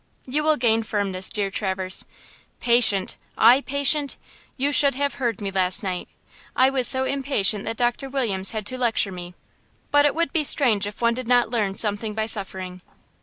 [0.25, 2.05] "You will gain firmness, dear Traverse.
[2.59, 4.17] 'Patient!' I patient!
[4.57, 6.09] You should have heard me last night!
[6.55, 9.35] I was so impatient that Doctor Williams had to lecture me.
[9.91, 12.81] But it would be strange if one did not learn something by suffering.